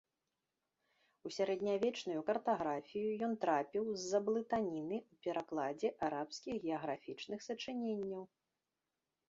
[1.29, 8.23] У сярэднявечную картаграфію ён трапіў з-за блытаніны ў перакладзе арабскіх геаграфічных сачыненняў.